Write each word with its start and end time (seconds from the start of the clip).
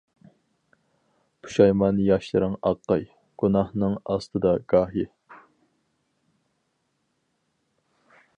پۇشايمان 1.47 1.99
ياشلىرىڭ 2.05 2.55
ئاققاي، 2.69 3.05
گۇناھنىڭ 3.43 3.95
ئاستىدا 4.01 4.57
گاھى. 4.75 5.07